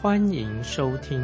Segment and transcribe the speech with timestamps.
[0.00, 1.20] 欢迎收听。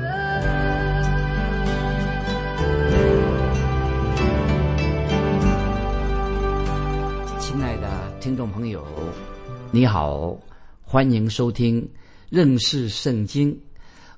[7.39, 8.85] 亲爱的听众朋友，
[9.71, 10.37] 你好，
[10.83, 11.89] 欢迎收听
[12.29, 13.57] 认识圣经，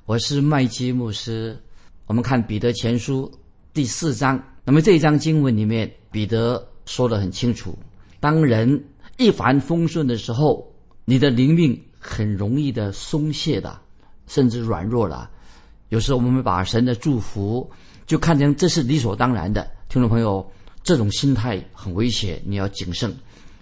[0.07, 1.55] 我是麦基牧师。
[2.07, 3.31] 我们看彼得前书
[3.75, 7.79] 第四章，那么这一章经文里面，彼得说的很清楚：
[8.21, 8.83] 当人
[9.19, 10.67] 一帆风顺的时候，
[11.05, 13.79] 你的灵命很容易的松懈的，
[14.27, 15.31] 甚至软弱了。
[15.89, 17.71] 有时候我们把神的祝福
[18.07, 20.45] 就看成这是理所当然的，听众朋友，
[20.83, 23.15] 这种心态很危险，你要谨慎，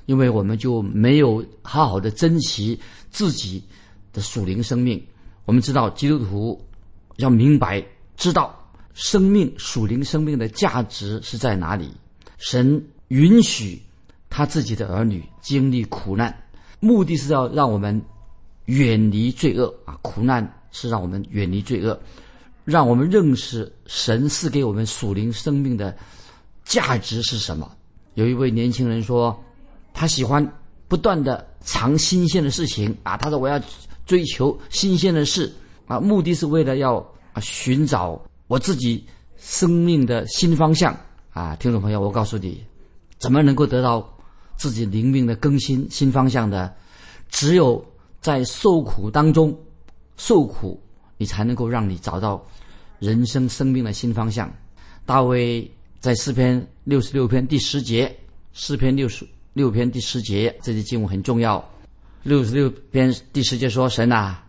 [0.07, 2.79] 因为我们就没有好好的珍惜
[3.11, 3.63] 自己
[4.13, 5.03] 的属灵生命。
[5.45, 6.61] 我们知道基督徒
[7.17, 7.85] 要明白
[8.17, 8.59] 知道
[8.95, 11.93] 生命属灵生命的价值是在哪里。
[12.39, 13.81] 神允许
[14.31, 16.35] 他自己的儿女经历苦难，
[16.81, 18.01] 目的是要让我们
[18.67, 19.99] 远离罪恶啊！
[20.03, 21.99] 苦难是让我们远离罪恶，
[22.65, 25.97] 让我们认识神赐给我们属灵生命的
[26.65, 27.71] 价值是什么。
[28.15, 29.39] 有一位年轻人说，
[29.93, 30.47] 他喜欢
[30.89, 33.17] 不断的尝新鲜的事情啊！
[33.17, 33.61] 他说我要
[34.07, 35.53] 追求新鲜的事
[35.87, 36.97] 啊，目的是为了要
[37.33, 39.05] 啊寻找我自己
[39.37, 40.97] 生命的新方向
[41.33, 41.55] 啊！
[41.57, 42.65] 听众朋友，我告诉你。
[43.19, 44.07] 怎么能够得到
[44.57, 46.75] 自己灵命的更新、新方向的？
[47.31, 47.83] 只有
[48.25, 49.55] 在受苦当中
[50.17, 50.81] 受苦，
[51.19, 52.43] 你才能够让你找到
[52.99, 54.51] 人生生命的新方向。
[55.05, 58.17] 大卫在诗篇六十六篇第十节，
[58.55, 61.63] 诗篇六十六篇第十节，这些经文很重要。
[62.23, 64.43] 六十六篇第十节说：“神啊，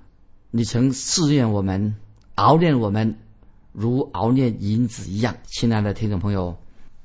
[0.51, 1.94] 你曾试验我们，
[2.35, 3.13] 熬炼我们，
[3.73, 6.55] 如熬炼银子一样。”亲爱的听众朋友，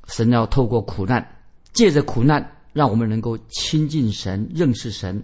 [0.06, 1.26] 神要透过苦难。
[1.72, 5.20] 借着苦难，让我们能够亲近神、认识神。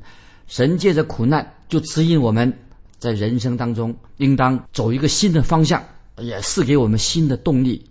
[0.46, 2.52] 神借着苦难，就指引我们
[2.98, 5.82] 在人生当中应当走一个新的方向，
[6.18, 7.84] 也是给我们新的动力。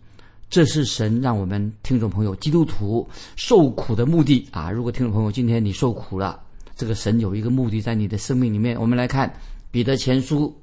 [0.49, 3.05] 这是神让我们听众朋友、基督徒
[3.35, 4.69] 受苦的目的啊！
[4.69, 6.39] 如果听众朋友今天你受苦了，
[6.75, 8.79] 这个神有一个目的在你的生命里面。
[8.79, 9.33] 我们来看
[9.71, 10.55] 彼得前书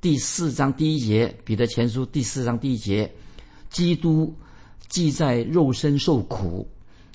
[0.00, 3.10] 第四章第一节，彼得前书第四章第一节：
[3.70, 4.34] 基督
[4.88, 6.68] 既在肉身受苦。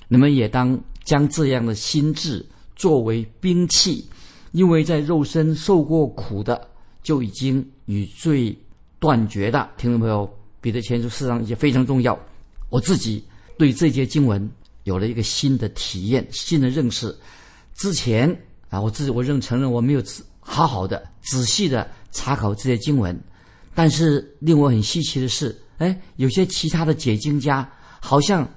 [0.08, 4.04] 你们也当将这样的心智作为兵器，
[4.54, 6.68] 因为在肉身受过苦的，
[7.02, 8.56] 就已经与罪
[9.00, 9.68] 断绝的。
[9.76, 12.16] 听众朋友，彼得前书四章也非常重要。
[12.70, 13.24] 我自己
[13.58, 14.48] 对这节经文
[14.84, 17.12] 有了一个新的体验、新的认识。
[17.74, 18.30] 之前
[18.70, 20.02] 啊，我自己我认承认我没有
[20.38, 23.20] 好好的、仔细的查考这些经文，
[23.74, 27.68] 但是令我很稀奇的是，哎，有些其他的解经家
[28.00, 28.48] 好像。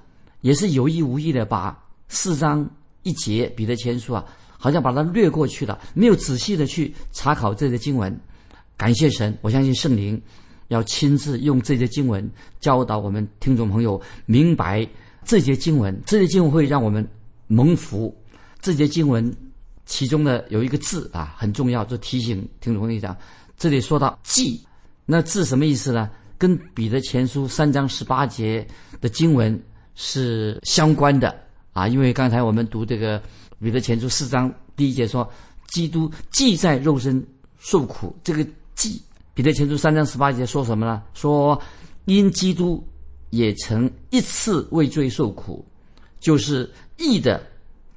[0.42, 1.76] 也是有意无意的把
[2.08, 2.70] 四章
[3.02, 4.24] 一节彼得前书啊，
[4.58, 8.20] 好像把它略过去了，没有仔细的去查考这些经文。
[8.76, 10.22] 感谢神，我相信圣灵
[10.68, 12.30] 要亲自用这些经文
[12.60, 14.88] 教导我们听众朋友明白
[15.24, 15.98] 这些经文。
[16.06, 17.08] 这些经文会让我们
[17.48, 18.16] 蒙福。
[18.62, 19.34] 这些经文
[19.86, 23.16] 其中的有一个字啊很重要，就提醒听众朋友讲，
[23.58, 24.62] 这里说到“记”，
[25.06, 26.10] 那字什么意思呢？
[26.38, 28.68] 跟彼得前书三章十八节
[29.00, 29.60] 的经文。
[30.00, 31.36] 是相关的
[31.74, 33.20] 啊，因为刚才我们读这个
[33.60, 35.28] 彼得前书四章第一节说，
[35.68, 37.26] 基督既在肉身
[37.58, 38.46] 受苦，这个
[38.76, 39.02] 既
[39.34, 41.02] 彼得前书三章十八节说什么呢？
[41.14, 41.60] 说
[42.06, 42.86] 因基督
[43.32, 45.66] 也曾一次为罪受苦，
[46.20, 47.42] 就是义的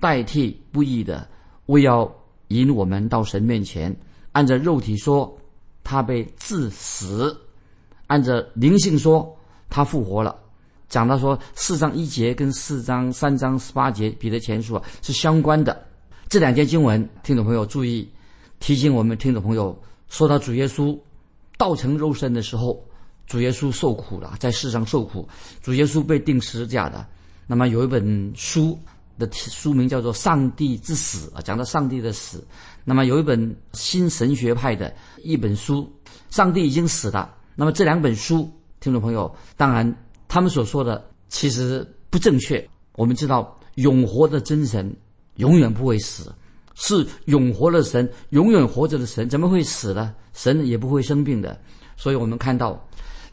[0.00, 1.28] 代替不义的，
[1.66, 2.10] 为要
[2.48, 3.94] 引我们到神面前。
[4.32, 5.38] 按照肉体说，
[5.84, 7.30] 他被致死；
[8.06, 9.36] 按照灵性说，
[9.68, 10.34] 他复活了。
[10.90, 15.86] 讲到说四章一节跟四章三章十八节彼得前书啊是相关的，
[16.28, 18.06] 这两节经文，听众朋友注意，
[18.58, 20.98] 提醒我们听众朋友，说到主耶稣
[21.56, 22.84] 道成肉身的时候，
[23.28, 25.26] 主耶稣受苦了，在世上受苦，
[25.62, 27.06] 主耶稣被钉十字架的。
[27.46, 28.76] 那么有一本书
[29.16, 32.44] 的书名叫做《上帝之死》啊，讲到上帝的死。
[32.84, 34.92] 那么有一本新神学派的
[35.22, 35.88] 一本书，
[36.30, 37.32] 上帝已经死了。
[37.54, 38.50] 那么这两本书，
[38.80, 39.96] 听众朋友，当然。
[40.30, 42.64] 他们所说的其实不正确。
[42.94, 44.94] 我们知道，永活的真神
[45.34, 46.32] 永远不会死，
[46.76, 50.14] 是永活的神，永远活着的神，怎么会死呢？
[50.32, 51.60] 神也不会生病的。
[51.96, 52.80] 所以我们看到，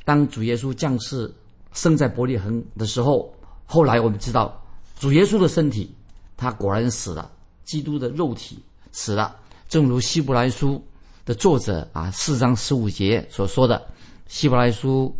[0.05, 1.31] 当主耶稣降世
[1.71, 3.31] 生在伯利恒的时候，
[3.65, 4.59] 后来我们知道
[4.97, 5.93] 主耶稣的身体，
[6.35, 7.29] 他果然死了，
[7.63, 8.57] 基督的肉体
[8.91, 9.35] 死了，
[9.69, 10.83] 正如希伯来书
[11.25, 13.85] 的作者啊四章十五节所说的。
[14.27, 15.15] 希伯来书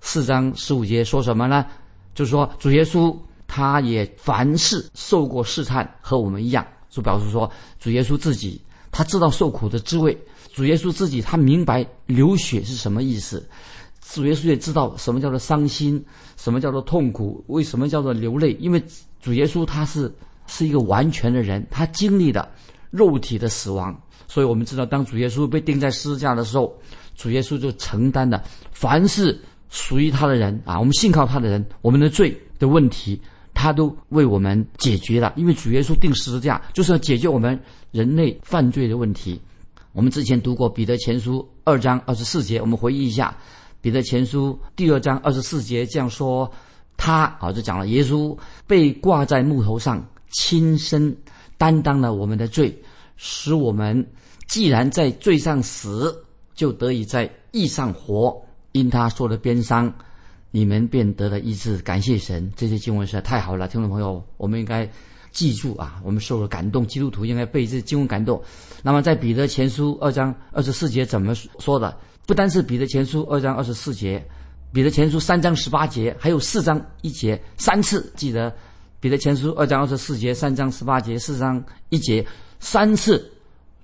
[0.00, 1.66] 四章十五节说什么呢？
[2.14, 3.16] 就是说主耶稣
[3.46, 8.60] 他也凡事受过试探，和我们一样，就表示说主耶稣自己
[8.90, 10.16] 他知道受苦的滋味，
[10.52, 13.48] 主耶稣自己他明白流血是什么意思，
[14.00, 16.04] 主耶稣也知道什么叫做伤心，
[16.36, 18.56] 什么叫做痛苦，为什么叫做流泪？
[18.60, 18.82] 因为
[19.20, 20.12] 主耶稣他是
[20.46, 22.50] 是一个完全的人，他经历的
[22.90, 26.78] 肉体的死亡，所以我们知道当主耶稣被钉在十字架的时候。
[27.18, 33.20] 主耶稣就承担了凡是属于他的人啊，我们信靠他的人，我们的罪的问题，
[33.54, 35.32] 他都为我们解决了。
[35.36, 37.58] 因为主耶稣定十字架就是要解决我们
[37.90, 39.40] 人类犯罪的问题。
[39.92, 43.36] 我们之前读过彼得前书二章二十四节，我们回忆一下，
[43.80, 46.50] 彼得前书第二章二十四节这样说：
[46.96, 48.36] 他啊，就讲了耶稣
[48.66, 51.16] 被挂在木头上，亲身
[51.56, 52.76] 担当了我们的罪，
[53.16, 54.06] 使我们
[54.48, 56.24] 既然在罪上死。
[56.54, 58.36] 就得以在义上活，
[58.72, 59.92] 因他受了鞭伤，
[60.50, 61.78] 你们便得了医治。
[61.78, 64.88] 感谢神，这些经文实在太好了，听众朋友，我们应该
[65.30, 68.42] 记住啊，我们受了感动，基督徒应该被这经文感动。
[68.82, 71.96] 那么在彼得前书二章二十四节怎么说的？
[72.26, 74.22] 不单是彼得前书二章二十四节，
[74.72, 78.54] 彼得前书三章十八节，还有四章一节，三次记得
[79.00, 82.24] 彼得前书二章二十四节、三章十八节、四章一节，
[82.60, 83.32] 三次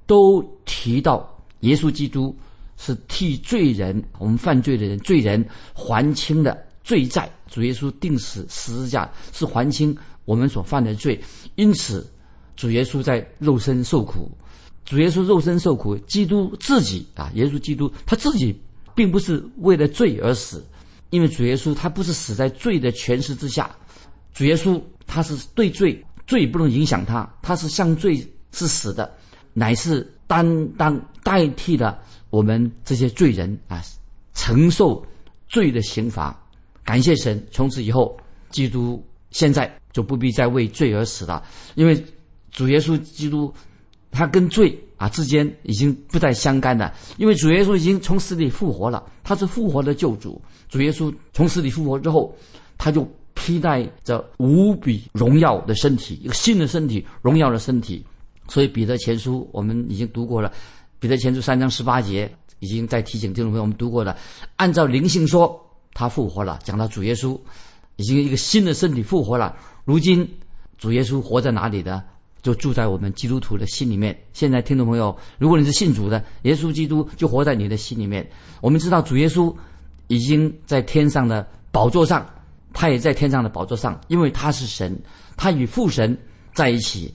[0.07, 1.27] 都提到
[1.61, 2.37] 耶稣基督。
[2.77, 7.31] 是替罪人，我们犯罪的人罪人还清的罪债。
[7.47, 11.21] 主耶稣定死十字架是还清我们所犯的罪，
[11.55, 12.05] 因此
[12.57, 14.31] 主耶稣在肉身受苦。
[14.85, 18.55] 主耶稣肉身受苦，基督自己啊，耶稣基督他自己
[18.95, 20.63] 并不是为了罪而死，
[21.11, 23.71] 因为主耶稣他不是死在罪的权势之下，
[24.35, 28.17] 主耶稣他是对罪，罪不能影响他，他是向罪
[28.53, 29.11] 是死的，
[29.53, 31.97] 乃是担当代替的。
[32.35, 33.81] 我们这些罪人啊，
[34.35, 35.01] 承受
[35.47, 36.37] 罪的刑罚。
[36.83, 38.19] 感谢神，从此以后，
[38.51, 39.01] 基督
[39.31, 41.41] 现在就不必再为罪而死了，
[41.77, 42.05] 因为
[42.51, 43.55] 主耶稣基督
[44.11, 50.43] 他跟罪啊之间已经不再相干了，因为主耶稣已经从死里复活了，他是复活的救主。
[50.69, 52.37] 主耶稣从死里复活之后，
[52.77, 58.05] 他就披戴着无比荣耀的身体，一个新的身体，荣耀的身体。
[58.49, 60.53] 所以彼得前书我们已经读过了。
[61.05, 64.17] 彼得前书三章十八节已经在提醒听众朋友，我们读过了。
[64.57, 65.55] 按照灵性说，
[65.93, 66.59] 他复活了。
[66.65, 67.39] 讲到主耶稣
[67.97, 69.55] 已经一个新的身体复活了。
[69.85, 70.27] 如今
[70.79, 72.03] 主耶稣活在哪里的？
[72.41, 74.19] 就住在我们基督徒的心里面。
[74.33, 78.27] 现在听众朋友，如果你是信主的，耶稣基督就活在你的心里面。
[78.63, 79.55] 我们知道主耶稣
[80.07, 82.27] 已经在天上的宝座上，
[82.73, 84.99] 他也在天上的宝座上，因为他是神，
[85.37, 86.17] 他与父神
[86.55, 87.13] 在一起。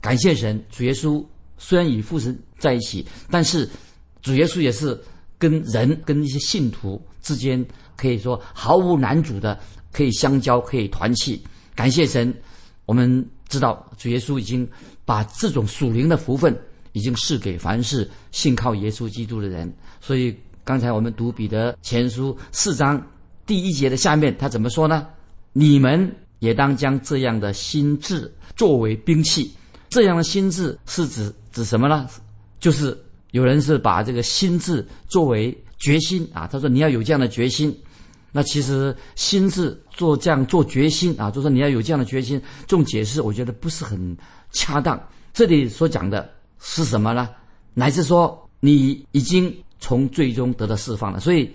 [0.00, 1.26] 感谢神，主耶稣。
[1.58, 3.68] 虽然与父神在一起，但是
[4.22, 4.96] 主耶稣也是
[5.36, 7.66] 跟人、跟一些信徒之间，
[7.96, 9.58] 可以说毫无难阻的
[9.90, 11.42] 可以相交、可以团契。
[11.74, 12.32] 感谢神，
[12.86, 14.66] 我们知道主耶稣已经
[15.04, 16.56] 把这种属灵的福分
[16.92, 19.70] 已经赐给凡是信靠耶稣基督的人。
[20.00, 23.04] 所以刚才我们读彼得前书四章
[23.44, 25.08] 第一节的下面，他怎么说呢？
[25.52, 29.52] 你们也当将这样的心智作为兵器。
[29.88, 31.34] 这样的心智是指。
[31.52, 32.08] 指什么呢？
[32.62, 32.96] 就是
[33.32, 37.76] 有人是把这个心智作为决心啊，他说你要有这样的决心。
[38.30, 44.16] 那其实心智做这样做决心啊，就说你要有这样的决心，这种解释我觉得不是很
[44.52, 44.98] 恰当。
[45.34, 47.28] 这里所讲的是什么呢？
[47.74, 51.18] 乃是说你已经从最终得到释放了。
[51.18, 51.50] 所以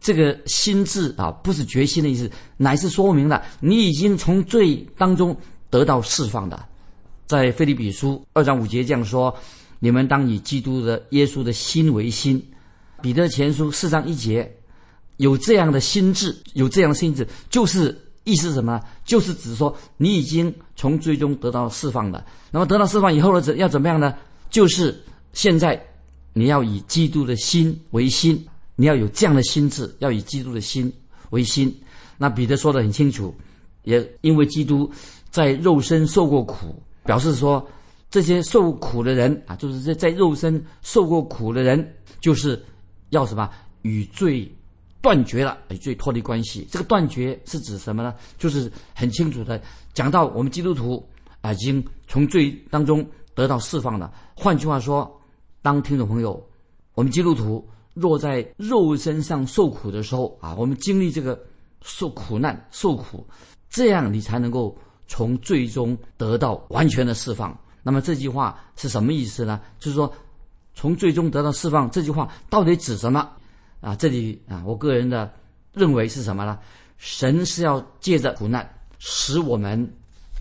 [0.00, 5.34] 这个心智啊，不是决心的意思，乃是说明了你已经从罪当中
[5.70, 6.68] 得到释放的。
[7.26, 9.34] 在腓立比书二章五节这样说
[9.82, 12.40] ：“你们当以基督的耶稣的心为心。”
[13.02, 14.48] 彼得前书四章一节
[15.16, 18.80] 有这样的心智，有这样的心智，就是意思什么？
[19.04, 22.24] 就是指说你已经从最终得到释放了。
[22.52, 23.40] 那么得到释放以后呢？
[23.40, 24.14] 怎要怎么样呢？
[24.50, 25.84] 就是现在
[26.32, 28.46] 你要以基督的心为心，
[28.76, 30.92] 你要有这样的心智，要以基督的心
[31.30, 31.76] 为心。
[32.16, 33.34] 那彼得说的很清楚，
[33.82, 34.88] 也因为基督
[35.28, 36.80] 在肉身受过苦。
[37.04, 37.68] 表示说，
[38.12, 42.62] 这些受苦的人啊，就是在在肉身受过苦的人，就是
[43.08, 43.48] 要什么
[43.80, 44.54] 与罪
[45.00, 46.68] 断绝了，与罪脱离关系。
[46.70, 48.14] 这个断绝是指什么呢？
[48.36, 49.58] 就是很清楚的
[49.94, 51.02] 讲到我们基督徒
[51.40, 53.02] 啊，已经从罪当中
[53.34, 54.12] 得到释放了。
[54.36, 55.10] 换句话说，
[55.62, 56.46] 当听众朋友，
[56.94, 61.42] 我们基督徒若在肉身上受苦的时候啊，我们经历这个
[61.80, 63.26] 受苦难、受苦，
[63.70, 64.76] 这样你才能够
[65.06, 67.58] 从最终得到完全的释放。
[67.82, 69.60] 那么这句话是什么意思呢？
[69.78, 70.12] 就是说，
[70.74, 73.28] 从最终得到释放，这句话到底指什么？
[73.80, 75.32] 啊，这里啊，我个人的
[75.72, 76.58] 认为是什么呢？
[76.98, 78.68] 神是要借着苦难
[79.00, 79.92] 使我们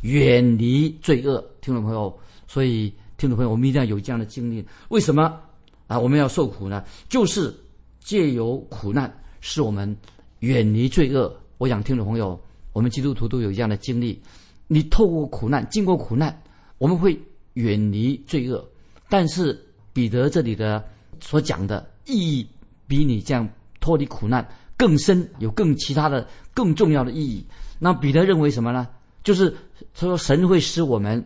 [0.02, 2.16] 远离罪恶，听众朋友。
[2.48, 4.64] 所以，听众朋友，我们一定要有这样的经历。
[4.90, 5.40] 为什么
[5.88, 5.98] 啊？
[5.98, 6.84] 我们要受苦呢？
[7.10, 7.52] 就是
[8.00, 9.96] 借由苦难使我们
[10.40, 11.36] 远离罪恶。
[11.58, 12.40] 我想，听众朋友，
[12.74, 14.22] 我们基督徒都有这样的经历。
[14.68, 16.44] 你透过苦难，经过苦难，
[16.78, 17.20] 我们会
[17.54, 18.68] 远离罪恶。
[19.10, 19.60] 但是，
[19.94, 20.84] 彼得这里的
[21.20, 22.48] 所讲的意义，
[22.88, 23.48] 比你这样
[23.80, 27.46] 脱离苦难更深，有更其他的、更重要的意义。
[27.80, 28.88] 那彼得认为什么呢？
[29.24, 29.50] 就是
[29.94, 31.24] 他说，神会使我们。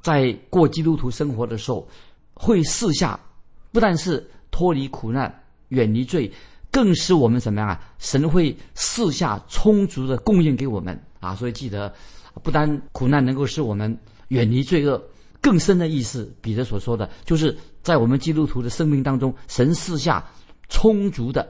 [0.00, 1.86] 在过基督徒生活的时候，
[2.32, 3.18] 会四下，
[3.72, 6.30] 不但是脱离苦难、远离罪，
[6.70, 7.78] 更使我们怎么样啊？
[7.98, 11.34] 神会四下充足的供应给我们啊！
[11.34, 11.92] 所以记得，
[12.44, 13.94] 不单苦难能够使我们
[14.28, 15.02] 远离罪恶，
[15.48, 20.22] 更深的意思，彼得所说的，就是在我们基督徒的生命当中，神试下
[20.68, 21.48] 充足的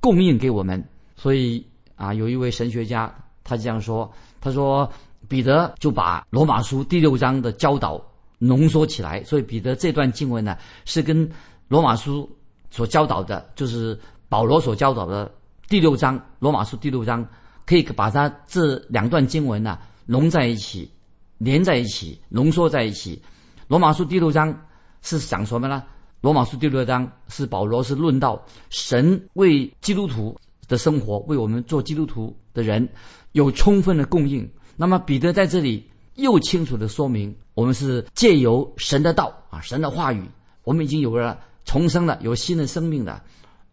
[0.00, 0.82] 供应给我们。
[1.14, 1.62] 所以
[1.94, 4.10] 啊，有一位神学家他这样说，
[4.40, 4.90] 他说。
[5.26, 7.98] 彼得就把罗马书第六章的教导
[8.38, 11.26] 浓缩起来，所以彼得这段经文呢，是跟
[11.66, 12.30] 罗马书
[12.70, 13.98] 所教导的，就是
[14.28, 15.32] 保罗所教导的
[15.66, 17.26] 第六章罗马书第六章，
[17.64, 20.90] 可以把它这两段经文呢融在一起，
[21.38, 23.18] 连在一起，浓缩在一起。
[23.66, 24.54] 罗马书第六章
[25.00, 25.82] 是讲什么呢？
[26.20, 30.36] 罗马书第六章是保罗是论到神为基督徒
[30.68, 32.86] 的生活，为我们做基督徒的人
[33.32, 34.46] 有充分的供应。
[34.76, 40.22] 那么彼得在这里又清楚的说明，我们是借由神的道啊，神的话语，
[40.64, 43.22] 我们已经有了重生了，有新的生命的，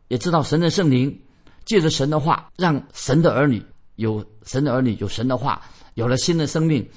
[0.08, 1.22] 也知道神的圣灵
[1.66, 3.62] 借着神的话，让神的儿女
[3.96, 5.62] 有神的儿女有神的话，
[5.96, 6.88] 有了新的生命。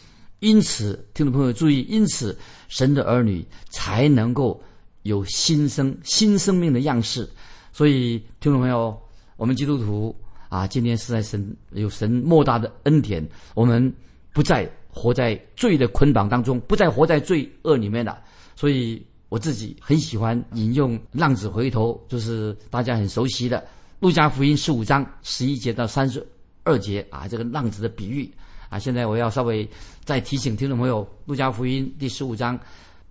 [0.44, 2.36] 因此，听众朋友注意，因此
[2.68, 4.62] 神的儿女才能够
[5.02, 7.28] 有新生新生命的样式。
[7.72, 8.96] 所以，听众朋友，
[9.36, 10.14] 我们基督徒。
[10.50, 13.92] 啊，今天是在神有神莫大的恩典，我们
[14.32, 18.22] 不再活在罪的捆绑当中，不再活在罪恶里面了。
[18.54, 23.58] 所以我自己很喜欢引用“浪子回头”，就是大家很熟悉的
[23.98, 26.24] 《路加福音》十五章十一节到三十
[26.62, 28.32] 二节啊，这个浪子的比喻
[28.74, 28.78] 啊。
[28.78, 29.68] 现在我要稍微
[30.04, 32.58] 再提醒听众朋友，《路加福音》第十五章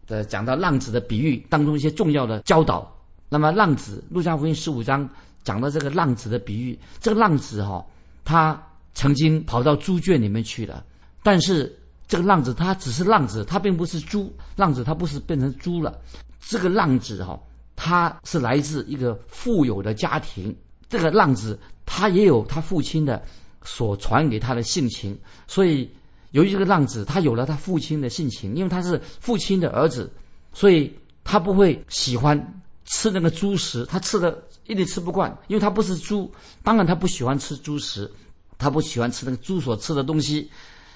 [0.07, 2.91] 的讲到浪子的比喻当中一些重要的教导。
[3.29, 5.09] 那么，浪子，《路加福音》十五章。
[5.43, 7.85] 讲到这个浪子的比喻，这个浪子哈，
[8.23, 8.57] 他
[8.93, 10.81] 曾经跑到猪圈里面去了，
[11.21, 11.77] 但是
[12.07, 14.33] 这个浪子他只是浪子，他并不是猪。
[14.55, 15.99] 浪子他不是变成猪了，
[16.39, 17.37] 这个浪子哈，
[17.75, 20.55] 他是来自一个富有的家庭。
[20.87, 23.21] 这个浪子他也有他父亲的
[23.63, 25.17] 所传给他的性情，
[25.47, 25.89] 所以
[26.31, 30.11] 由于这个浪子他有了他父亲的性情，因为他是父亲的儿子，
[30.53, 30.93] 所以
[31.23, 34.43] 他不会喜欢吃那个猪食，他吃的。
[34.65, 36.31] 一点吃不惯，因为他不是猪，
[36.63, 38.09] 当然他不喜欢吃猪食，
[38.57, 40.49] 他不喜欢吃那个猪所吃的东西，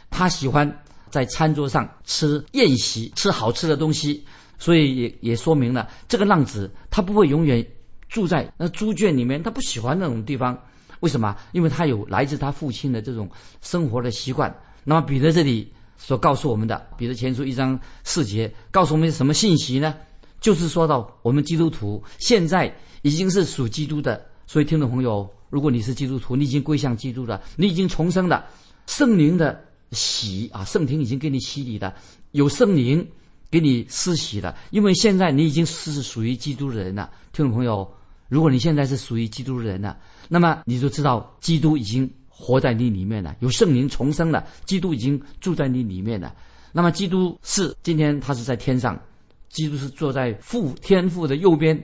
[0.10, 0.66] 他喜欢
[1.10, 4.24] 在餐桌上吃宴席，吃好吃的东西，
[4.58, 7.62] 所以也也说明了这个浪子他不会永远
[8.08, 10.58] 住在那猪圈里面，他不喜欢那种地方，
[11.00, 11.36] 为什么？
[11.52, 13.30] 因为他有来自他父亲的这种
[13.62, 14.54] 生活的习惯。
[14.84, 19.96] 那么彼得这里所告诉我们的，彼得前书一章四节告诉我们什么信息呢？
[20.40, 22.74] 就是说到我们基督徒现在。
[23.04, 28.44] 已经是属基督的，所以听众朋友，如果你是基督徒，你已经归向基督了，你已经重生了，
[28.88, 31.94] 圣灵的洗啊，圣灵已经给你洗礼的，
[32.32, 33.08] 有圣灵
[33.52, 37.10] 给你施洗了，因为现在你已经是属于基督的人了。
[37.32, 37.90] 听众朋友，
[38.30, 46.34] 如果你现在是属于基督的人了，那么你就知道基督已经活在你里面了，有圣灵重生了，基督已经住在你里面了。
[46.72, 49.00] 那么基督是今天他是在天上，
[49.50, 51.82] 基督是坐在父天父的右边。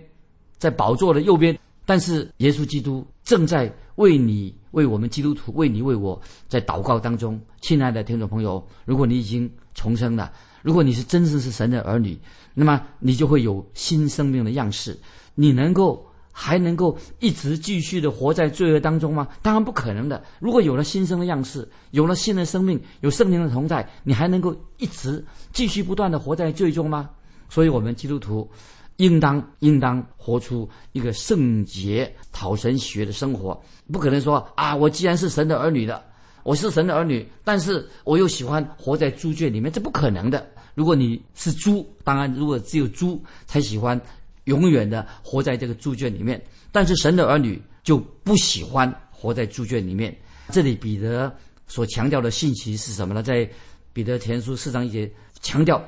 [0.60, 7.38] 在宝座的右边，但是耶稣基督正在为你、为我们基督徒、为你、为我在祷告当中。
[7.60, 10.32] 亲爱的听众朋友，如果你已经重生了，
[10.62, 12.18] 如果你是真正是神的儿女，
[12.54, 14.98] 那么你就会有新生命的样式。
[15.36, 19.26] 你能够还能够一直继续的活在罪恶当中吗？
[19.42, 20.22] 当然不可能的。
[20.40, 25.24] 如果有了新生的样式，有了新的生命，有圣灵的同在，你还能够一直
[25.54, 27.10] 继续不断的活在罪中吗？
[27.48, 28.50] 所以，我们基督徒。
[28.98, 33.60] 应当应当活出一个圣洁、讨神喜悦的生活，
[33.92, 36.00] 不可能说啊，我既然是神的儿女的，
[36.44, 40.48] 我是神的儿女，但是我又喜欢活在猪圈里面，这不可能的。
[40.76, 44.00] 如果你是猪，当然如果只有猪才喜欢
[44.46, 46.42] 永远的活在这个猪圈里面。
[46.72, 50.16] 但是神的儿女就不喜欢活在猪圈里面。
[50.50, 51.34] 这里彼得
[51.68, 53.24] 所强调的信息是什么呢？
[53.24, 53.50] 在
[53.94, 55.10] 彼得前书四章一节
[55.42, 55.82] 强调，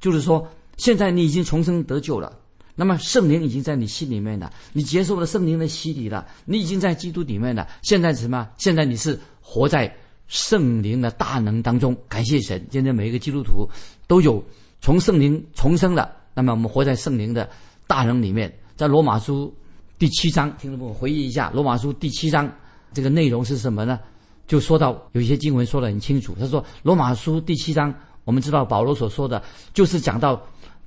[0.00, 2.36] 就是说，现在你已经重生得救了，
[2.74, 7.66] 那么圣灵已经在你心里面了，你接受了圣灵的洗礼了，你已经在基督里面了。
[7.82, 8.48] 现在什么？
[8.58, 9.94] 现在你是活在
[10.26, 11.96] 圣灵的大能当中。
[12.08, 13.68] 感谢神，现在每一个基督徒
[14.06, 14.44] 都有
[14.80, 16.14] 从圣灵重生了。
[16.34, 17.48] 那么我们活在圣灵的
[17.92, 18.50] 大能里面。
[18.74, 19.54] 在罗马书
[19.98, 22.50] 第七章，听众朋友回忆一下，罗马书第七章
[22.94, 24.00] 这个内容是什么呢？
[24.46, 26.34] 就说到有一些经文说得很清楚。
[26.40, 27.94] 他说，罗马书第七章，
[28.24, 29.42] 我们知道保罗所说的，
[29.74, 30.40] 就是讲到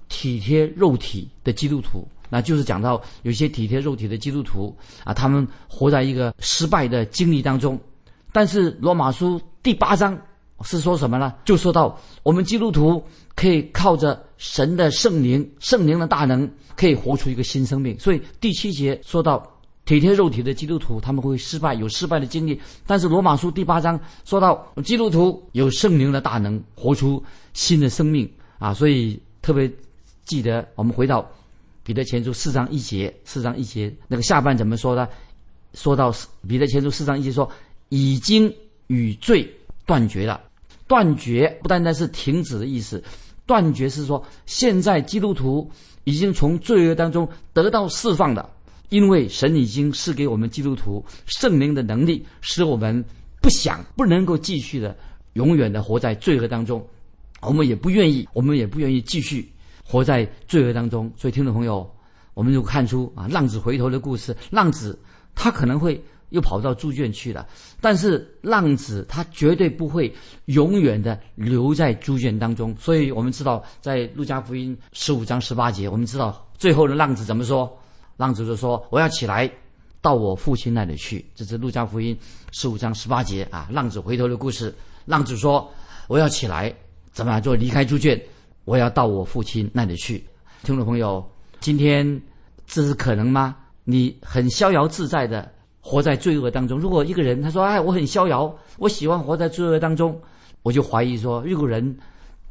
[0.09, 7.79] 体贴肉体的基督徒，那就是讲到有些体贴肉体的基督徒啊，他们活在一个失败的经历当中。
[8.31, 10.19] 但是罗马书第八章
[10.61, 11.35] 是说什么呢？
[11.45, 13.03] 就说到我们基督徒
[13.35, 17.99] 可以靠着神的圣灵，圣灵的大能，可以活出一个新生命。
[17.99, 19.51] 所以第七节说到。
[19.85, 22.59] 体贴肉体的基督徒，他们会失败，有失败的经历。
[22.87, 27.23] 但是罗马书第八章说到，基督徒有圣灵的大能，活出
[27.53, 28.27] 新的生命
[28.57, 28.73] 啊！
[28.73, 29.71] 所以特别
[30.25, 31.23] 记得，我们回到
[31.83, 35.07] 彼得前书四章一节，四章一节那个下半怎么说呢？
[35.75, 36.11] 说到
[36.47, 37.47] 彼得前书四章一节说，
[37.89, 38.51] 已经
[38.87, 39.47] 与罪
[39.85, 40.41] 断绝了。
[40.87, 43.03] 断绝不单单是停止的意思，
[43.45, 45.69] 断绝是说，现在基督徒
[46.03, 48.49] 已经从罪恶当中得到释放的。
[48.89, 53.03] 因为神已经赐给我们基督徒圣灵的能力，使我们
[53.41, 54.95] 不想、不能够继续的
[55.33, 56.87] 永远的活在罪恶当中，
[57.41, 59.51] 我们也不愿意，我们也不愿意继续
[59.83, 61.11] 活在罪恶当中。
[61.17, 61.91] 所以，听众朋友，
[62.35, 64.97] 我们就看出啊，浪子回头的故事，浪子
[65.33, 66.01] 他可能会
[66.35, 67.47] 又跑到猪圈去了，
[67.79, 70.13] 但是浪子他绝对不会
[70.45, 72.75] 永远的留在猪圈当中。
[72.77, 77.73] 所以我们知道，在路加福音十五章十八节，我们知道最后的浪子怎么说。
[78.17, 79.49] 浪子就说：“我要起来，
[80.01, 82.17] 到我父亲那里去。”这是路加福音
[82.51, 83.67] 十五章十八节啊。
[83.71, 84.75] 浪子回头的故事。
[85.05, 85.71] 浪子说
[86.07, 86.73] ：“我要起来，
[87.13, 87.41] 怎么样？
[87.41, 88.21] 就离开猪圈，
[88.65, 90.21] 我要到我父亲那里去。”
[90.63, 91.25] 听众朋友，
[91.61, 92.21] 今天
[92.67, 93.55] 这是可能吗？
[93.83, 95.51] 你很逍遥自在的
[95.87, 96.79] 活在罪恶当中。
[96.79, 100.19] 如果一个人他说：“哎，我很逍遥，我喜欢活在罪恶当中。”
[100.63, 101.95] 我就怀疑说，如果人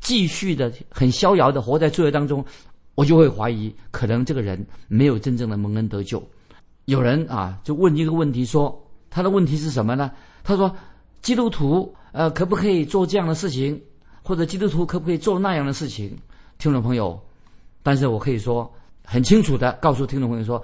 [0.01, 2.45] 继续的很逍遥的活在罪恶当中。
[2.97, 6.23] 我就会怀疑，可能这个人没有真正的蒙恩得救。
[6.85, 8.73] 有人啊，就问一个问题，说
[9.11, 10.13] 他的问题是什么呢？
[10.45, 10.73] 他说，
[11.21, 13.83] 基督徒呃，可不可以做这样的事情，
[14.23, 16.17] 或者基督徒可不可以做那样的事情？
[16.57, 17.21] 听众朋友，
[17.83, 18.73] 但是我可以说
[19.05, 20.63] 很清楚的告诉听众朋友说，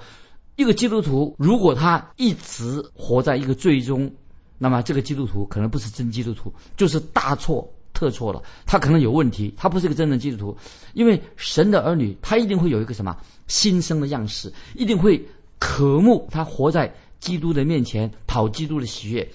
[0.60, 4.12] 一个基督徒如果他一直活在一个最终，
[4.58, 7.66] 那么这个基督徒可能不是真基督徒，就是大错。
[7.92, 10.56] 特错了，他可能有问题，他不是个真正基督徒，
[10.94, 13.14] 因为神的儿女，他一定会有一个什么
[13.46, 15.22] 新生的样式，一定会
[15.58, 19.28] 渴慕他活在基督的面前，讨基督的喜悦。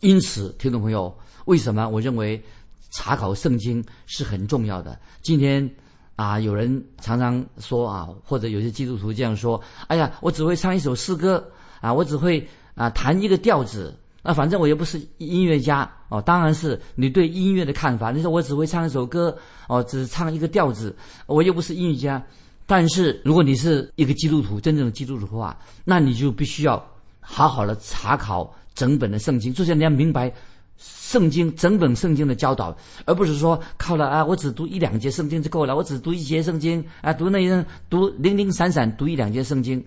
[0.00, 2.42] 因此，听众朋友，为什么我认为
[2.90, 4.98] 查考圣经是很重要的？
[5.20, 5.68] 今天
[6.16, 11.46] 啊，有人常常说啊，或者有些基督徒这样说：“哎呀，我只会唱一首诗歌
[11.80, 18.10] 啊，我只会啊弹一个调子。”那反正我又不是音乐家哦，当然是你对音乐的看法。
[18.10, 19.36] 你说我只会唱一首歌
[19.68, 20.92] 哦，只唱一个调子，
[21.26, 22.20] 我又不是音乐家。
[22.66, 26.84] 但是如果你是一个基督徒，真正的基督徒的话，那你就必须要
[27.20, 30.32] 好好的查考整本的圣经，就是你要明白
[30.78, 39.84] 圣经整本圣经的教导，而不是说靠了啊，我只读一两节圣经就够了，我只读一节圣经啊，读那一读零零散散读一两节圣经。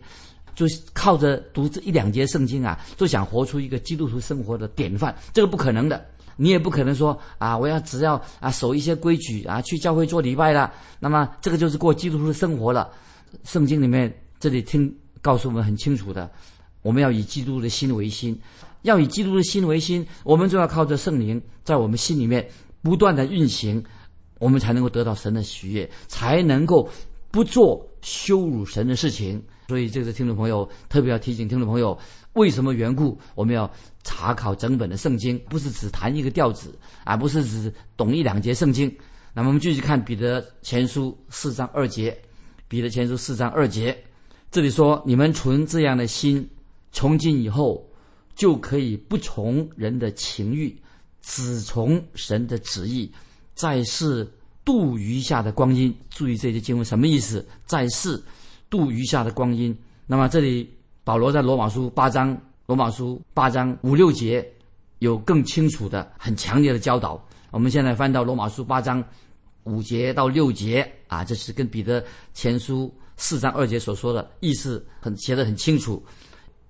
[0.56, 6.06] 就靠着读这一两节圣经啊，就想活出一个基督徒生活的典范，这个不可能的。
[6.36, 12.89] 你也不可能说啊，我要只要啊守一些规矩啊，去教会做礼拜了，那么这个就是过基督徒的生活了。
[13.45, 16.30] 圣经里面这里听告诉我们很清楚的，
[16.82, 18.38] 我们要以基督的心为心，
[18.84, 22.48] 要以基督的心为心，我们就要靠着圣灵在我们心里面
[22.82, 23.84] 不断的运行，
[24.39, 26.89] 我们才能够得到神的喜悦，才能够
[27.32, 29.42] 不做羞辱神的事情。
[29.68, 31.98] 所以，这个听众朋友特别要提醒听众朋友，
[32.34, 33.15] 为什么缘故？
[33.36, 33.70] 我们要
[34.04, 38.92] 查考整本的圣经，不是只弹一个调子，而不是只懂一两节圣经。
[39.34, 42.18] 那么，我们继续看彼得前书四章二节。
[42.68, 43.98] 彼得前书四章二节，
[44.52, 46.48] 这里说：“你们存这样的心，
[46.92, 47.84] 从今以后
[48.39, 50.73] 就可以不从人的情欲，
[51.21, 53.12] 只从神的旨意，
[53.54, 54.25] 在世
[54.63, 57.45] 度余下的光阴。”注意这些经文什么意思？
[57.65, 58.23] 在世。
[58.69, 59.75] 度余下的光阴。
[60.06, 60.71] 那么这里
[61.04, 64.47] 保罗在罗马书八章，罗马书八章五六节
[64.99, 67.19] 有更清楚的、很强烈的教导。
[67.49, 69.04] 我们现在翻到罗马书八章
[69.63, 76.06] 五节到六节，啊，这是跟彼得前书四章二节所说的意思很写得很清楚。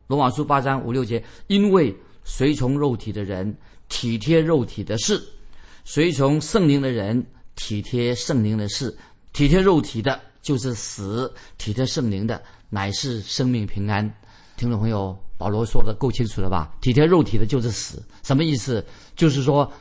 [0.10, 3.56] 罗马书八章五六节，因为随从肉体的人
[3.90, 5.24] 体贴肉体的事，
[5.86, 7.24] 随从圣灵的人
[7.56, 8.98] 体贴圣灵的事。
[9.34, 12.42] 体贴肉体的，就是死；体贴圣灵的，
[12.72, 14.04] 乃是生命平安。
[14.58, 16.74] 听众朋友，保罗说的够清楚了吧？
[16.82, 18.02] 体贴肉体的，就是死。
[18.24, 18.84] 什么意思？
[19.16, 19.72] 就是说，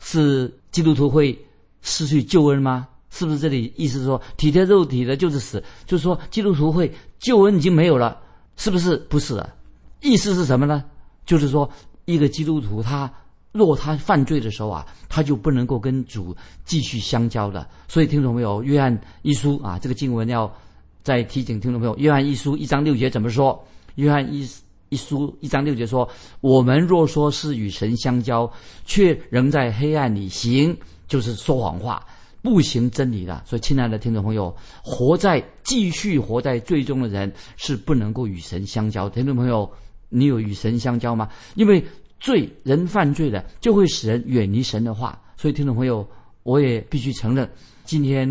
[0.00, 1.38] 是基督徒会
[1.82, 2.88] 失去救恩吗？
[3.10, 5.62] 是不是这里意思说，体贴肉体的，就是死？
[5.86, 8.20] 就是说，基督徒会救恩已经没有了？
[8.56, 8.96] 是不是？
[9.08, 9.54] 不是的。
[10.00, 10.84] 意思是什么呢？
[11.26, 11.70] 就是说，
[12.04, 13.10] 一个基督徒他。
[13.50, 17.66] 若他犯罪的时候啊，他就不能够跟主继续相交的。
[17.88, 20.54] 所以听众朋友，约翰一书啊，这个经文要
[21.02, 23.58] 再提醒听众朋友，约翰一书一章六节怎么说？
[23.94, 24.46] 约翰一
[24.90, 26.08] 一书一章六节说
[26.40, 28.48] ：“我们若说是与神相交，
[28.84, 30.76] 却仍在黑暗里行，
[31.08, 32.06] 就是说谎话，
[32.42, 39.08] 不行真理的。”所以，亲爱的听众朋友，活在继续活在最终的人是不能够与神相交。
[39.08, 39.68] 听众朋友，
[40.08, 41.28] 你有与神相交吗？
[41.54, 41.84] 因为。
[42.20, 45.16] 罪人犯罪了，就会使人远离神的话。
[45.36, 46.04] 所以，听众朋友，
[46.42, 47.48] 我也必须承认，
[47.84, 48.28] 今天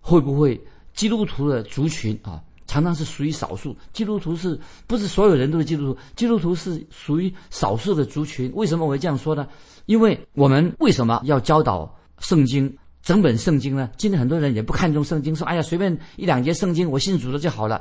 [0.00, 0.60] 会不会
[0.94, 3.76] 基督徒的族群啊，常常是属于少数。
[3.92, 6.00] 基督徒是不是所有人都是基督徒？
[6.16, 8.50] 基督徒是属于少数的族群。
[8.56, 9.46] 为什么我会这样说呢？
[9.86, 13.88] 因为我们为什么要教导圣经整本圣经呢？
[13.96, 17.80] 今天很多人也不看重圣经，说：“哎呀，随便一两节圣经，我信主了就好了。”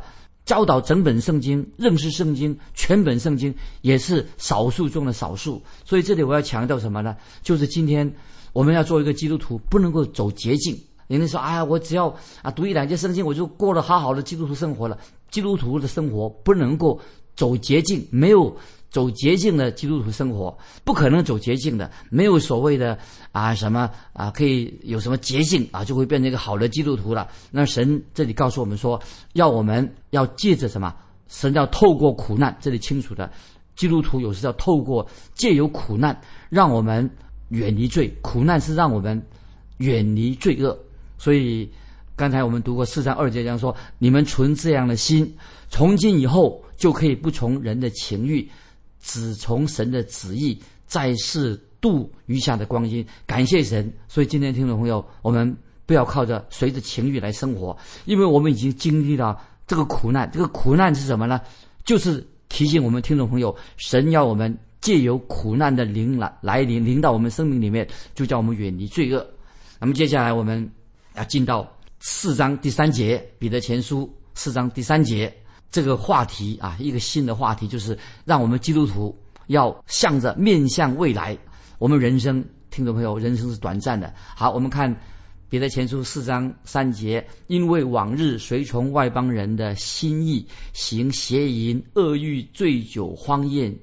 [0.49, 5.61] 教导整本圣经，认识圣经，全本圣经也是少数中的少数。
[5.85, 7.15] 所以这里我要强调什么呢？
[7.43, 8.11] 就是今天
[8.51, 10.75] 我们要做一个基督徒，不能够走捷径。
[11.05, 12.07] 人家说：“哎呀，我只要
[12.41, 14.97] 啊读一两节圣经，我就过了好好的基督徒生活了。”
[15.29, 16.99] 基督徒的生活不能够
[17.35, 18.57] 走捷径，没有。
[18.89, 22.97] 走捷径的基督徒生活不可能走捷径的，没有所谓的
[23.31, 27.29] 啊什么啊可以有什么捷径啊就会变成一个好的基督徒了。
[27.51, 28.99] 那神这里告诉我们说，
[29.33, 30.93] 要我们要借着什么？
[31.27, 33.31] 神要透过苦难，这里清楚的，
[33.75, 37.07] 基督徒有时要透过借由苦难，让我们
[37.49, 38.11] 远离罪。
[38.23, 39.21] 苦难是让我们
[39.77, 40.75] 远离罪恶。
[41.19, 41.69] 所以
[42.15, 45.31] 刚才我们读过四章二节讲说，你们存这样的心，
[45.69, 48.49] 从今以后就可以不从人的情欲。
[49.01, 53.91] 只从神的旨意，在世度余下的光阴，感谢神。
[54.07, 60.29] 所以今天听众朋友，我们不要靠着随着情欲来生活，因为我们已经经历了这个苦难。
[60.31, 61.39] 这个苦难是什么呢？
[61.85, 69.25] 就是提醒我们听众朋友，神要我们借由苦难的临来来临，临到我们生命里面，就叫我们远离罪恶。
[69.79, 70.69] 那么接下来我们
[71.15, 71.65] 要进到
[71.99, 75.33] 四章第三节，彼得前书四章第三节。
[75.71, 79.15] 这个话题啊，一个新的话题，就是让我们基督徒
[79.47, 81.37] 要向着面向未来。
[81.77, 84.13] 我们人生，听众朋友，人生是短暂的。
[84.35, 84.93] 好，我们看
[85.47, 93.73] 彼得前书四章三节，因为往日随从外邦人的心意，行邪淫、恶欲、醉酒、荒宴、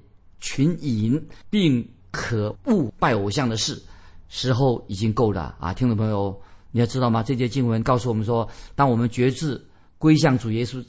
[0.41, 3.81] 群饮，并可恶拜偶像的事，
[4.29, 5.73] 时候已经够了啊！
[5.73, 6.37] 听众朋友，
[6.73, 7.23] 你要知道吗？
[7.23, 9.65] 这节经文告诉我们说，当我们决志
[9.99, 10.85] 归向主耶稣。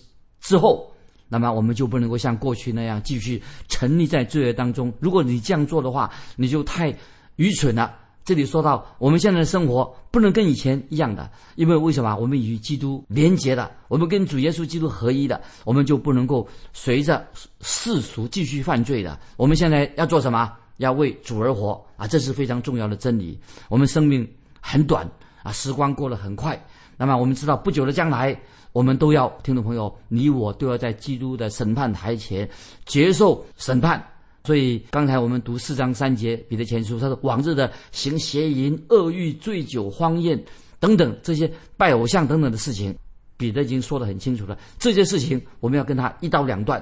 [0.47, 0.89] 之后，
[1.27, 4.93] 那么我们就不能够像过去那样继续沉溺在罪恶当中。
[5.01, 6.95] 如果你这样做的话，你就太
[7.35, 7.93] 愚蠢了。
[8.23, 12.15] 这里说到，我们现在的生活不能跟以前一样的，因为为什么？
[12.15, 17.27] 我们与基督连结了，我们跟主耶稣基督合一的，我们就不能够随着
[17.59, 19.19] 世俗继续犯罪的。
[19.35, 20.53] 我们现在要做什么？
[20.77, 22.07] 要为主而活啊！
[22.07, 23.37] 这是非常重要的真理。
[23.67, 24.25] 我们生命
[24.61, 25.05] 很短
[25.43, 26.57] 啊，时光过得很快。
[26.95, 28.39] 那么我们知道，不久的将来。
[28.77, 32.47] 我们都要，听众朋友，你我都要在基督的审判台前
[32.85, 33.99] 接受审判。
[34.43, 40.39] 所以刚才我们读四章三节彼得前书，他说往日的行邪淫、恶欲、醉酒、荒宴
[40.79, 42.95] 等等这些拜偶像等等的事情，
[43.35, 44.55] 彼得已经说得很清楚了。
[44.77, 46.79] 这些事情我们要跟他一刀两断。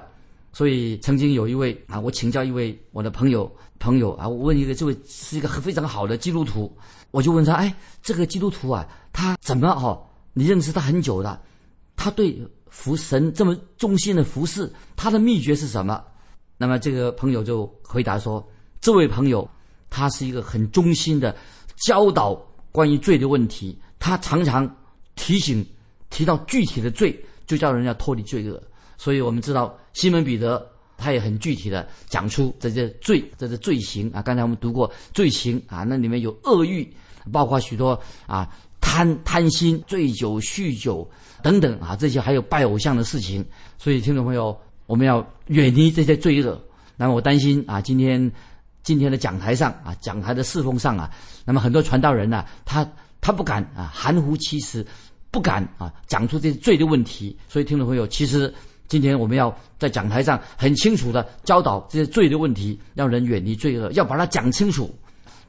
[0.52, 6.70] 所以曾经有一位啊，我请教一位我的朋友朋友啊，我问一个这位是一个非常好的基督徒，
[7.12, 10.06] 我就问他，哎，这个基督徒啊，他怎么哦？
[10.34, 11.42] 你认识他很久了？
[11.96, 16.04] 他对服神这么忠心的服侍，他的秘诀是什么？
[16.58, 18.46] 那么这个朋友就回答说
[18.80, 19.50] ：“这位朋友，
[19.90, 21.36] 他是一个很忠心的
[21.76, 22.34] 教导
[22.72, 23.78] 关于罪的问题。
[24.00, 24.70] 他常常
[25.16, 25.66] 提醒
[26.10, 28.62] 提到具体的罪，就叫人要脱离罪恶。
[28.98, 30.66] 所以我们知道西门彼得
[30.98, 34.22] 他也很具体的讲出这些罪，这些罪行啊。
[34.22, 36.90] 刚才我们读过罪行啊，那里面有恶欲，
[37.32, 38.50] 包括许多啊。”
[38.86, 41.10] 贪贪心、醉酒、酗酒
[41.42, 43.44] 等等啊，这些还有拜偶像的事情。
[43.80, 46.58] 所以，听众朋友，我们要远离这些罪恶。
[46.96, 48.32] 那么，我担心啊，今天
[48.84, 51.10] 今天的讲台上啊，讲台的侍奉上啊，
[51.44, 52.88] 那么很多传道人呢，他
[53.20, 54.86] 他不敢啊，含糊其辞，
[55.32, 57.36] 不敢啊讲出这些罪的问题。
[57.50, 58.54] 所以听众朋友，其实
[58.88, 64.96] 今天我们要在讲台上很清楚的教导这些罪的问题，让人远离罪恶，要把它讲清楚。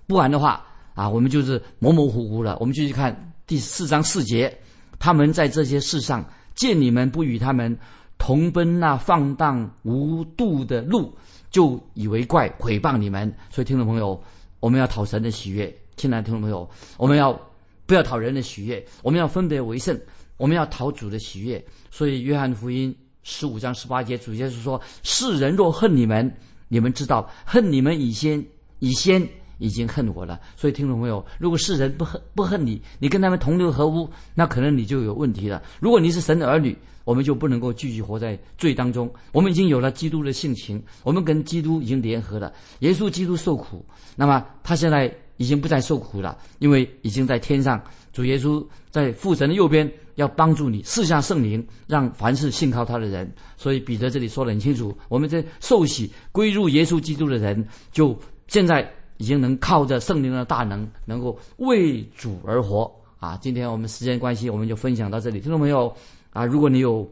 [0.07, 0.66] 不然的话
[0.97, 2.57] 啊，我们就是模模糊糊了。
[2.59, 3.15] 我们继续看
[3.47, 4.53] 第四章四节，
[4.99, 7.77] 他们在这些事上见你们不与他们
[8.17, 11.15] 同奔那放荡无度的路，
[11.51, 13.31] 就以为怪，毁谤你们。
[13.51, 14.19] 所以听众朋友，
[14.59, 15.73] 我们要讨神的喜悦。
[15.97, 17.39] 亲爱的听众朋友，我们要
[17.85, 18.83] 不要讨人的喜悦？
[19.03, 20.01] 我们要分别为圣，
[20.39, 21.63] 我们要讨主的喜悦。
[21.91, 26.35] 所以约翰福音十五章十八节，主耶稣说：“世人若恨你们，
[26.69, 28.43] 你们知道恨你们以先
[28.79, 29.23] 以先。”
[29.59, 35.63] 已经恨我了，所以听众朋友，如果世人不恨不恨你，你跟他们同流合污，那可能你就有问题了。
[35.81, 39.11] 如果你是神的儿女，我们就不能够继续活在罪当中。
[39.33, 42.53] 我们已经有了基督的性情，我们跟基督已经联合了。
[42.81, 47.83] 耶稣基督受苦，那么他现在已经不再受苦了，因为已经在天上。
[48.13, 53.31] 主耶稣在父神的右边，要帮助你赐下圣灵，让凡是信靠他的人。
[53.57, 58.91] 所以彼得这里说得很清楚：我们在受洗归入耶稣基督的人，就现在。
[59.19, 63.39] 已经能靠着圣灵的大能，能够为主而活啊！
[63.41, 65.41] 今天我们时间关系，我们就分享到这里。
[65.41, 65.95] 听众朋友
[66.33, 67.09] 啊，如果你有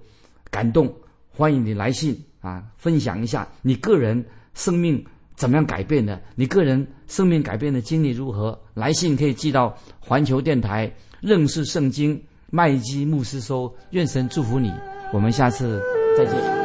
[0.51, 0.93] 感动，
[1.31, 8.59] 欢迎你来信啊，分享一下你个人生命怎么样改变的，你个人生命改变的经历如何？
[8.75, 13.75] 来信可以寄到环球电台认识圣经麦基牧师收。
[13.91, 14.73] 愿神祝福你，
[15.13, 15.83] 我们下次
[16.17, 16.64] 再见。